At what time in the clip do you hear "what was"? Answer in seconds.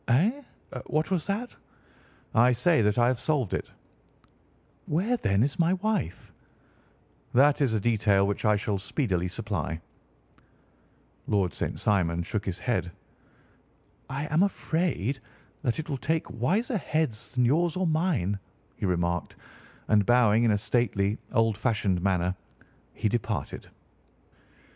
0.87-1.27